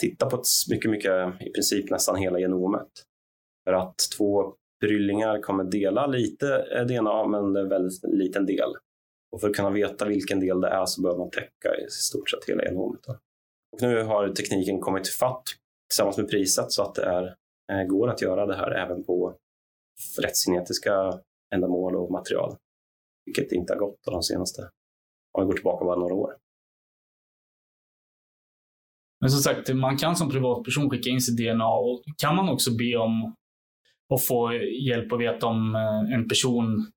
[0.00, 2.88] titta på ett mycket, mycket, i princip nästan hela genomet.
[3.64, 8.46] För att två bryllingar kommer dela lite eh, DNA, men det är en väldigt liten
[8.46, 8.74] del.
[9.32, 12.30] Och för att kunna veta vilken del det är så behöver man täcka i stort
[12.30, 13.08] sett hela genomet.
[13.72, 15.42] Och nu har tekniken kommit fatt
[15.88, 17.36] tillsammans med priset så att det är,
[17.72, 19.34] eh, går att göra det här även på
[20.22, 21.20] rättsgenetiska
[21.54, 22.56] ändamål och material.
[23.26, 24.62] Vilket inte har gått de senaste,
[25.32, 26.36] om vi går tillbaka bara några år.
[29.20, 32.70] Men som sagt, man kan som privatperson skicka in sitt DNA och kan man också
[32.76, 33.34] be om
[34.14, 34.52] att få
[34.86, 36.92] hjälp att veta om eh, en person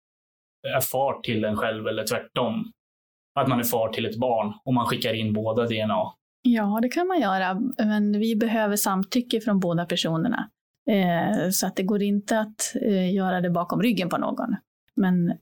[0.76, 2.71] är far till en själv eller tvärtom.
[3.39, 6.13] Att man är far till ett barn och man skickar in båda DNA.
[6.41, 10.50] Ja, det kan man göra, men vi behöver samtycke från båda personerna.
[10.89, 14.56] Eh, så att det går inte att eh, göra det bakom ryggen på någon.
[14.95, 15.34] Men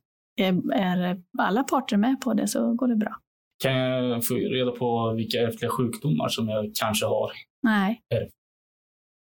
[0.74, 3.16] är alla parter med på det så går det bra.
[3.64, 7.32] Kan jag få reda på vilka ärftliga sjukdomar som jag kanske har?
[7.64, 8.02] Nej,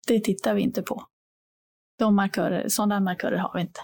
[0.08, 1.02] det tittar vi inte på.
[2.02, 3.80] De markörer, sådana markörer har vi inte.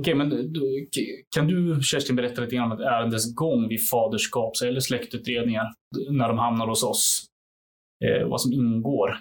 [0.00, 0.88] Okej, men du,
[1.34, 5.72] kan du Kerstin berätta lite grann om ett ärendes gång vid faderskaps eller släktutredningar
[6.10, 7.26] när de hamnar hos oss?
[8.04, 9.18] Eh, vad som ingår?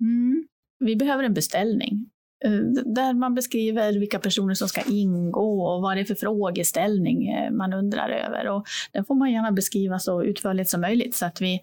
[0.00, 0.46] Mm.
[0.84, 2.10] Vi behöver en beställning
[2.44, 2.60] eh,
[2.94, 7.50] där man beskriver vilka personer som ska ingå och vad det är för frågeställning eh,
[7.50, 8.48] man undrar över.
[8.48, 11.60] Och den får man gärna beskriva så utförligt som möjligt så att vi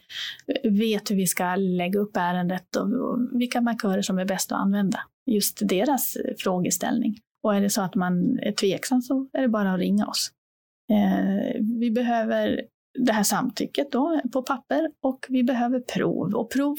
[0.64, 2.88] vet hur vi ska lägga upp ärendet och
[3.40, 5.00] vilka markörer som är bäst att använda.
[5.28, 7.16] Just deras frågeställning.
[7.44, 10.32] Och är det så att man är tveksam så är det bara att ringa oss.
[10.92, 12.62] Eh, vi behöver
[13.00, 16.36] det här samtycket då på papper och vi behöver prov.
[16.36, 16.78] Och prov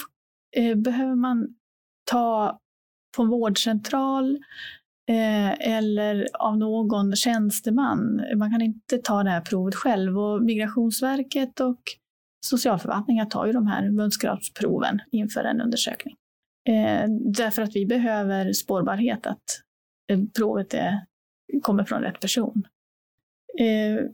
[0.56, 1.48] eh, behöver man
[2.10, 2.58] ta
[3.16, 4.38] på vårdcentral
[5.08, 8.22] eh, eller av någon tjänsteman.
[8.36, 11.80] Man kan inte ta det här provet själv och Migrationsverket och
[12.46, 16.16] socialförvaltningen tar ju de här munskrapsproven inför en undersökning.
[16.68, 19.62] Eh, därför att vi behöver spårbarhet att
[20.08, 21.00] Eh, provet är,
[21.62, 22.62] kommer från rätt person.
[23.58, 24.04] Eh,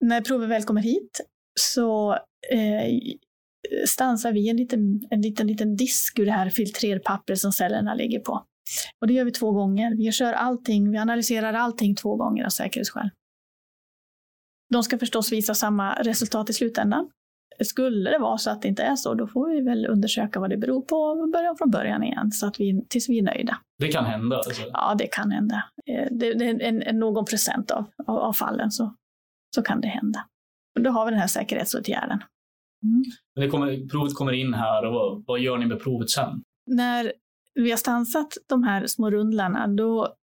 [0.00, 1.20] när provet väl kommer hit
[1.60, 2.12] så
[2.52, 2.98] eh,
[3.86, 8.20] stansar vi en liten, en liten, liten disk ur det här filtrerpappret som cellerna ligger
[8.20, 8.46] på.
[9.00, 9.96] Och det gör vi två gånger.
[9.96, 13.10] Vi kör allting, vi analyserar allting två gånger av säkerhetsskäl.
[14.70, 17.10] De ska förstås visa samma resultat i slutändan.
[17.64, 20.50] Skulle det vara så att det inte är så, då får vi väl undersöka vad
[20.50, 23.58] det beror på och börja från början igen så att vi, tills vi är nöjda.
[23.78, 24.36] Det kan hända?
[24.36, 24.62] Alltså.
[24.72, 25.64] Ja, det kan hända.
[25.86, 28.94] Eh, det, det är en, en, någon procent av, av, av, fallen så,
[29.54, 30.26] så kan det hända.
[30.76, 32.22] Och då har vi den här säkerhetsåtgärden.
[32.84, 33.02] Mm.
[33.34, 36.42] Det kommer, provet kommer in här och vad, vad gör ni med provet sen?
[36.66, 37.12] När
[37.54, 40.14] vi har stansat de här små rundlarna, då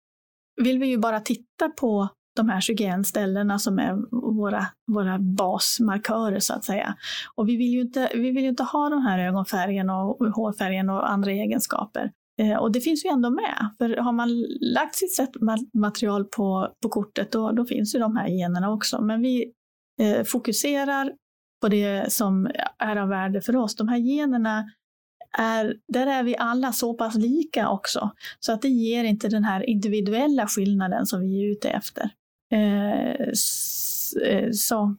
[0.62, 3.96] vill vi ju bara titta på de här 21 ställena som är
[4.36, 6.94] våra, våra basmarkörer så att säga.
[7.34, 11.10] Och vi vill ju inte, vi vill inte ha den här ögonfärgen och hårfärgen och
[11.10, 12.10] andra egenskaper.
[12.40, 14.28] Eh, och det finns ju ändå med, för har man
[14.60, 15.36] lagt sitt
[15.74, 19.00] material på, på kortet då, då finns ju de här generna också.
[19.00, 19.52] Men vi
[20.00, 21.12] eh, fokuserar
[21.60, 23.76] på det som är av värde för oss.
[23.76, 24.64] De här generna
[25.38, 29.44] är, där är vi alla så pass lika också, så att det ger inte den
[29.44, 32.10] här individuella skillnaden som vi är ute efter.
[32.52, 33.10] Eh,
[34.30, 34.96] eh, så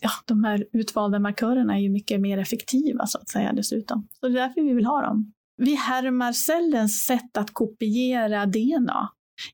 [0.00, 4.08] ja, de här utvalda markörerna är ju mycket mer effektiva så att säga dessutom.
[4.20, 5.32] Så det är därför vi vill ha dem.
[5.56, 9.08] Vi härmar cellens sätt att kopiera DNA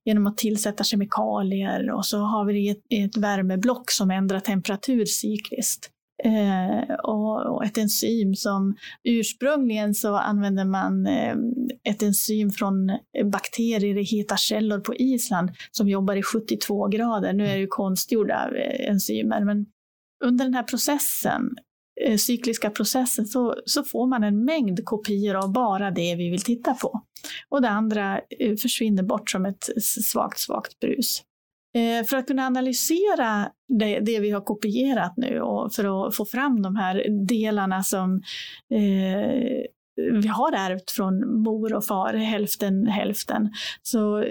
[0.05, 5.91] genom att tillsätta kemikalier och så har vi ett, ett värmeblock som ändrar temperatur cykliskt.
[6.25, 11.37] Eh, och, och, ett enzym som ursprungligen så använde man eh,
[11.85, 17.33] ett enzym från eh, bakterier i heta källor på Island som jobbar i 72 grader.
[17.33, 19.67] Nu är det ju konstgjorda eh, enzymer, men
[20.25, 21.51] under den här processen,
[22.07, 26.43] eh, cykliska processen, så, så får man en mängd kopior av bara det vi vill
[26.43, 27.03] titta på.
[27.49, 28.21] Och det andra
[28.63, 31.23] försvinner bort som ett svagt, svagt brus.
[31.77, 36.25] Eh, för att kunna analysera det, det, vi har kopierat nu och för att få
[36.25, 38.23] fram de här delarna som
[38.71, 39.31] eh,
[39.97, 44.25] vi har ärvt från mor och far, hälften hälften, så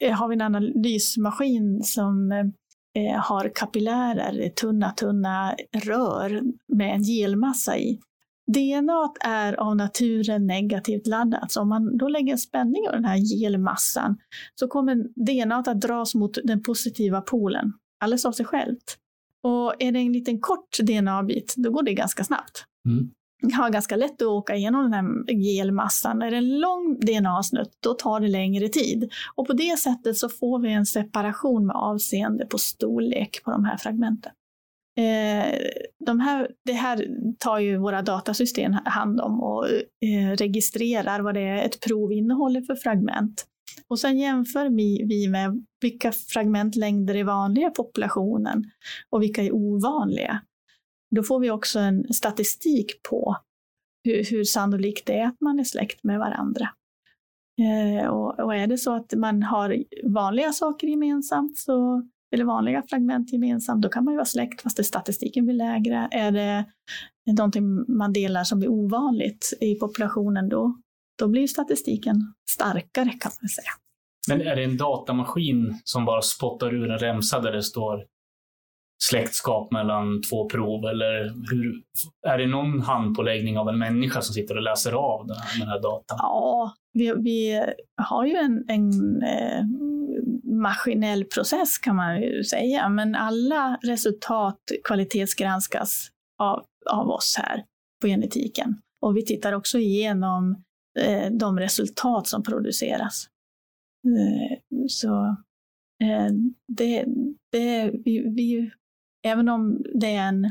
[0.00, 2.32] eh, har vi en analysmaskin som
[2.96, 6.42] eh, har kapillärer, tunna, tunna rör
[6.76, 8.00] med en gelmassa i.
[8.46, 11.52] DNA är av naturen negativt laddat.
[11.52, 14.16] Så om man då lägger en spänning över den här gelmassan
[14.54, 18.96] så kommer DNA att dras mot den positiva polen, alldeles av sig självt.
[19.42, 22.64] Och är det en liten kort DNA-bit, då går det ganska snabbt.
[22.88, 23.10] Mm.
[23.42, 26.22] Det har ganska lätt att åka igenom den här gelmassan.
[26.22, 29.12] Är det en lång DNA-snutt, då tar det längre tid.
[29.34, 33.64] Och på det sättet så får vi en separation med avseende på storlek på de
[33.64, 34.32] här fragmenten.
[34.98, 35.58] Eh,
[36.06, 41.40] de här, det här tar ju våra datasystem hand om och eh, registrerar vad det
[41.40, 43.46] är ett prov innehåller för fragment.
[43.88, 44.68] Och sen jämför
[45.06, 48.64] vi med vilka fragmentlängder är vanliga i populationen
[49.10, 50.42] och vilka är ovanliga.
[51.16, 53.36] Då får vi också en statistik på
[54.04, 56.68] hur, hur sannolikt det är att man är släkt med varandra.
[57.60, 62.82] Eh, och, och, är det så att man har vanliga saker gemensamt, så, eller vanliga
[62.90, 66.08] fragment gemensamt, då kan man ju vara släkt fast statistiken blir lägre.
[66.10, 66.64] Är det
[67.36, 70.76] någonting man delar som är ovanligt i populationen, då,
[71.18, 72.16] då blir statistiken
[72.50, 73.70] starkare kan man säga.
[74.28, 78.04] Men är det en datamaskin som bara spottar ur en remsa där det står
[79.04, 80.84] släktskap mellan två prov?
[80.84, 81.82] Eller hur,
[82.26, 85.68] är det någon handpåläggning av en människa som sitter och läser av den här, den
[85.68, 86.18] här datan?
[86.20, 87.64] Ja, vi, vi
[87.96, 89.64] har ju en, en eh,
[90.60, 97.64] maskinell process kan man ju säga, men alla resultat kvalitetsgranskas av, av oss här
[98.00, 98.80] på genetiken.
[99.00, 100.62] Och vi tittar också igenom
[100.98, 103.28] eh, de resultat som produceras.
[104.06, 105.24] Eh, så
[106.02, 106.32] eh,
[106.68, 107.04] det,
[107.52, 108.70] det, vi, vi
[109.26, 110.44] även om det är en,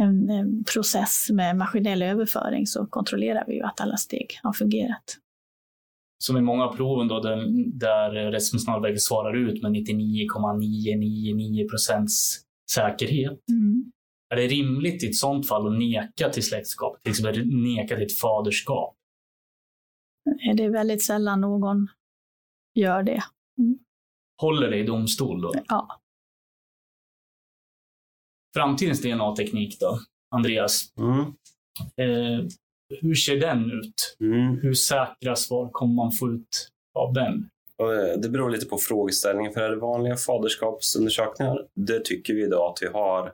[0.00, 5.18] en, en, process med maskinell överföring så kontrollerar vi ju att alla steg har fungerat.
[6.22, 7.36] Som i många av proven då, där,
[7.78, 13.40] där Rättsmedicinalverket svarar ut med 99,999 procents säkerhet.
[13.50, 13.92] Mm.
[14.30, 18.06] Är det rimligt i ett sådant fall att neka till släktskap, till exempel neka till
[18.06, 18.96] ett faderskap?
[20.56, 21.88] Det är väldigt sällan någon
[22.74, 23.22] gör det.
[23.58, 23.78] Mm.
[24.40, 25.52] Håller det i domstol då?
[25.68, 26.02] Ja
[28.54, 29.98] framtidens DNA-teknik då,
[30.30, 30.92] Andreas?
[30.96, 31.20] Mm.
[31.96, 32.46] Eh,
[33.00, 34.16] hur ser den ut?
[34.20, 34.58] Mm.
[34.62, 37.48] Hur säkras, vad kommer man få ut av den?
[37.80, 39.52] Eh, det beror lite på frågeställningen.
[39.52, 43.32] För är det vanliga faderskapsundersökningar, det tycker vi idag att vi har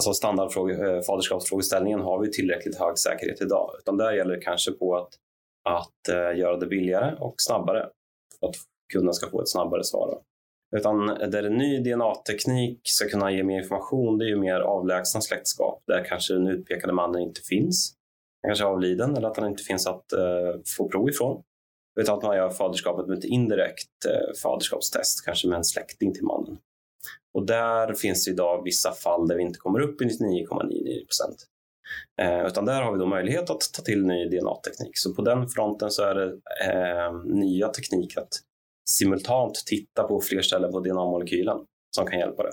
[0.00, 3.70] Alltså standardfaderskapsfrågeställningen eh, har vi tillräckligt hög säkerhet idag.
[3.78, 5.08] Utan där gäller det kanske på att,
[5.68, 7.88] att uh, göra det billigare och snabbare.
[8.40, 8.54] För att
[8.92, 10.18] kunden ska få ett snabbare svar.
[10.76, 15.20] Utan där en ny DNA-teknik ska kunna ge mer information, det är ju mer avlägsna
[15.20, 17.94] släktskap där kanske den utpekade mannen inte finns.
[18.42, 21.42] Han kanske är avliden eller att han inte finns att eh, få prov ifrån.
[22.00, 26.24] Utan att man gör faderskapet med ett indirekt eh, faderskapstest, kanske med en släkting till
[26.24, 26.58] mannen.
[27.34, 31.46] Och där finns det idag vissa fall där vi inte kommer upp i 99,99 procent.
[32.22, 34.98] Eh, utan där har vi då möjlighet att ta till ny DNA-teknik.
[34.98, 36.26] Så på den fronten så är det
[36.64, 38.32] eh, nya tekniker att
[38.90, 41.58] simultant titta på fler ställen på DNA-molekylen
[41.96, 42.52] som kan hjälpa det.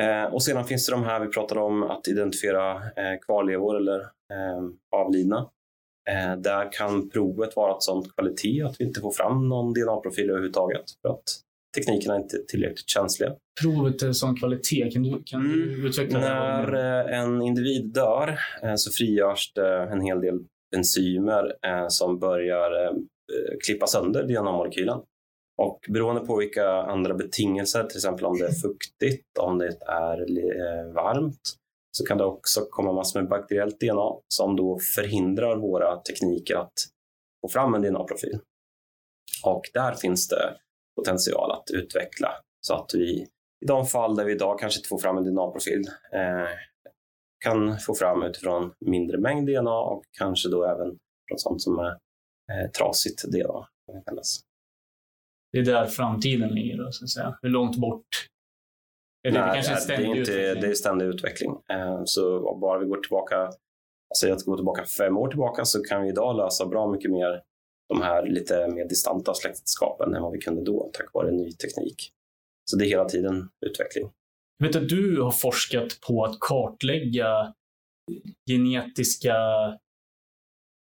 [0.00, 4.00] Eh, och sedan finns det de här vi pratade om, att identifiera eh, kvarlevor eller
[4.00, 4.62] eh,
[4.96, 5.50] avlidna.
[6.10, 10.30] Eh, där kan provet vara ett sådant kvalitet att vi inte får fram någon DNA-profil
[10.30, 11.24] överhuvudtaget för att
[11.76, 13.32] teknikerna är inte tillräckligt känsliga.
[13.62, 15.86] Provet är sån kvalitet, kan du, kan du mm.
[15.86, 16.28] utveckla det?
[16.28, 20.38] När eh, en individ dör eh, så frigörs det en hel del
[20.76, 22.92] enzymer eh, som börjar
[23.66, 25.00] klippa sönder DNA-molekylen.
[25.56, 30.20] Och beroende på vilka andra betingelser, till exempel om det är fuktigt, om det är
[30.20, 31.56] eh, varmt,
[31.96, 36.72] så kan det också komma massor med bakteriellt DNA som då förhindrar våra tekniker att
[37.40, 38.38] få fram en DNA-profil.
[39.44, 40.56] Och där finns det
[40.96, 42.28] potential att utveckla
[42.60, 43.26] så att vi
[43.64, 46.48] i de fall där vi idag kanske inte får fram en DNA-profil eh,
[47.44, 51.90] kan få fram utifrån mindre mängd DNA och kanske då även från sånt som är
[52.52, 53.68] eh, trasigt DNA.
[53.86, 53.92] Det
[55.58, 57.38] är där framtiden ligger, då, så att säga.
[57.42, 58.06] Hur långt bort?
[59.22, 60.60] Det, Nej, kanske det, är inte, utveckling?
[60.62, 61.50] det är ständig utveckling.
[61.72, 66.02] Eh, så bara vi går tillbaka, alltså att gå tillbaka fem år tillbaka så kan
[66.02, 67.42] vi idag lösa bra mycket mer
[67.88, 72.12] de här lite mer distanta släktskapen än vad vi kunde då tack vare ny teknik.
[72.70, 74.10] Så det är hela tiden utveckling.
[74.58, 77.54] Jag vet att du har forskat på att kartlägga
[78.50, 79.34] genetiska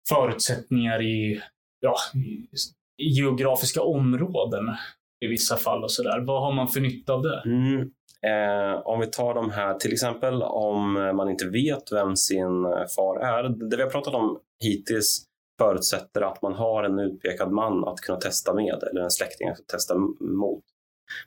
[0.09, 1.43] förutsättningar i
[1.81, 1.97] ja,
[2.99, 4.65] geografiska områden
[5.25, 6.25] i vissa fall och sådär.
[6.27, 7.43] Vad har man för nytta av det?
[7.47, 7.81] Mm.
[8.27, 12.65] Eh, om vi tar de här, till exempel om man inte vet vem sin
[12.97, 13.69] far är.
[13.71, 15.27] Det vi har pratat om hittills
[15.63, 19.67] förutsätter att man har en utpekad man att kunna testa med eller en släkting att
[19.67, 20.65] testa mot.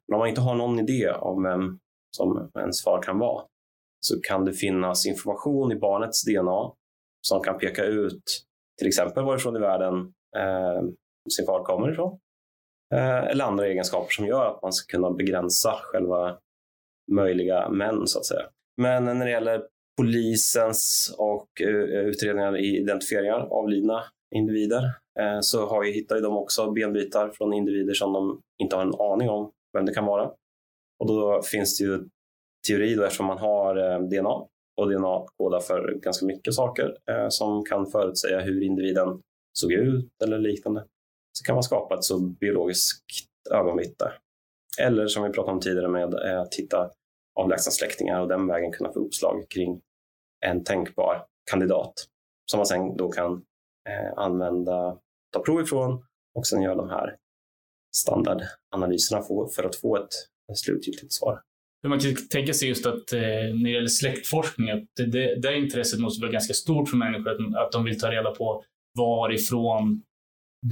[0.08, 1.80] Men om man inte har någon idé om vem
[2.18, 3.44] som ens far kan vara
[4.00, 6.72] så kan det finnas information i barnets DNA
[7.28, 8.24] som kan peka ut
[8.78, 10.82] till exempel varifrån i världen eh,
[11.30, 12.20] sin far kommer ifrån.
[12.94, 16.38] Eh, eller andra egenskaper som gör att man ska kunna begränsa själva
[17.12, 18.46] möjliga män så att säga.
[18.82, 19.68] Men när det gäller
[19.98, 24.04] polisens och eh, utredningar i identifieringar av avlidna
[24.36, 24.84] individer
[25.20, 28.84] eh, så har ju, hittar ju de också benbitar från individer som de inte har
[28.84, 30.32] en aning om vem det kan vara.
[31.00, 32.00] Och då finns det ju
[32.68, 34.48] teori då eftersom man har DNA
[34.82, 36.96] och DNA kodar för ganska mycket saker
[37.30, 39.22] som kan förutsäga hur individen
[39.54, 40.86] såg ut eller liknande.
[41.38, 43.04] Så kan man skapa ett så biologiskt
[43.52, 44.12] ögonvittne.
[44.80, 46.90] Eller som vi pratade om tidigare med eh, att hitta
[47.40, 49.82] avlägsna släktingar och den vägen kunna få uppslag kring
[50.46, 51.94] en tänkbar kandidat
[52.46, 53.34] som man sen då kan
[53.90, 54.98] eh, använda,
[55.34, 56.06] ta prov ifrån
[56.36, 57.16] och sen göra de här
[57.96, 59.22] standardanalyserna
[59.56, 60.14] för att få ett
[60.58, 61.42] slutgiltigt svar.
[61.88, 65.58] Man kan tänka sig just att eh, när det gäller släktforskning, att det, det, det
[65.58, 68.64] intresset måste vara ganska stort för människor, att, att de vill ta reda på
[68.98, 70.04] varifrån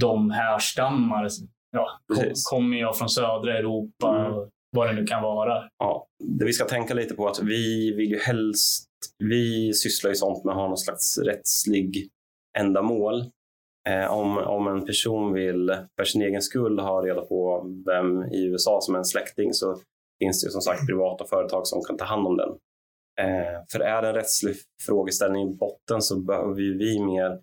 [0.00, 1.28] de härstammar.
[1.70, 4.26] Ja, kom, kommer jag från södra Europa?
[4.26, 5.68] Mm vad det nu kan vara.
[5.78, 6.06] Ja,
[6.38, 8.88] det vi ska tänka lite på är att vi vill ju helst,
[9.18, 12.08] vi sysslar ju sånt med att ha någon slags rättslig
[12.58, 13.30] ändamål.
[13.88, 18.44] Eh, om, om en person vill för sin egen skull ha reda på vem i
[18.44, 19.78] USA som är en släkting så
[20.22, 22.48] finns det ju som sagt privata företag som kan ta hand om den.
[23.20, 27.40] Eh, för är det en rättslig frågeställning i botten så behöver vi mer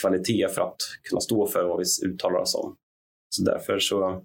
[0.00, 2.76] kvalitet för att kunna stå för vad vi uttalar oss om.
[3.28, 4.22] Så därför så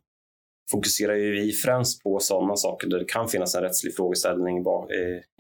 [0.72, 4.58] fokuserar ju vi främst på sådana saker där det kan finnas en rättslig frågeställning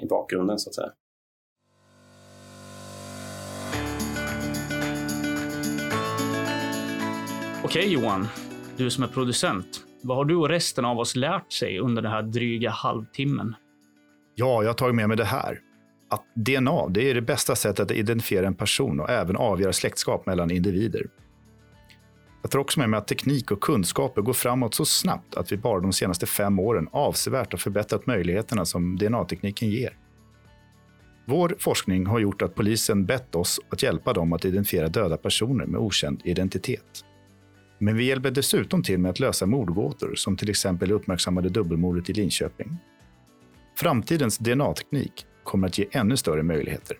[0.04, 0.92] i bakgrunden så att säga.
[7.64, 8.28] Okej Johan,
[8.78, 9.84] du som är producent.
[10.02, 13.56] Vad har du och resten av oss lärt sig under den här dryga halvtimmen?
[14.36, 15.60] Ja, jag har tagit med mig det här.
[16.10, 20.26] Att DNA det är det bästa sättet att identifiera en person och även avgöra släktskap
[20.26, 21.08] mellan individer.
[22.42, 25.58] Jag tror också med mig att teknik och kunskaper går framåt så snabbt att vi
[25.58, 29.98] bara de senaste fem åren avsevärt har förbättrat möjligheterna som DNA-tekniken ger.
[31.26, 35.66] Vår forskning har gjort att polisen bett oss att hjälpa dem att identifiera döda personer
[35.66, 37.04] med okänd identitet.
[37.80, 42.14] Men vi hjälper dessutom till med att lösa mordgåtor som till exempel uppmärksammade dubbelmordet i
[42.14, 42.78] Linköping.
[43.76, 46.98] Framtidens DNA-teknik kommer att ge ännu större möjligheter,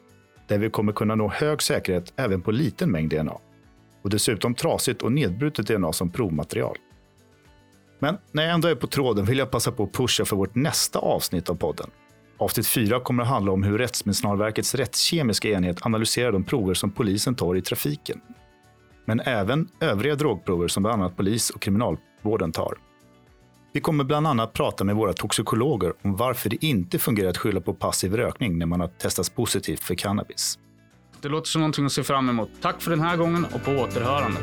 [0.48, 3.38] där vi kommer kunna nå hög säkerhet även på liten mängd DNA
[4.02, 6.78] och dessutom trasigt och nedbrutet DNA som provmaterial.
[8.00, 10.56] Men när jag ändå är på tråden vill jag passa på att pusha för vårt
[10.56, 11.90] nästa avsnitt av podden.
[12.38, 17.36] Avsnitt 4 kommer att handla om hur Rättsmedicinalverkets rättskemiska enhet analyserar de prover som polisen
[17.36, 18.22] tar i trafiken.
[19.06, 22.78] Men även övriga drogprover som bland annat polis och kriminalvården tar.
[23.78, 27.62] Vi kommer bland annat prata med våra toxikologer om varför det inte fungerar att skylla
[27.62, 30.60] på passiv rökning när man har testats positivt för cannabis.
[31.22, 32.50] Det låter som någonting att se fram emot.
[32.62, 34.40] Tack för den här gången och på återhörande.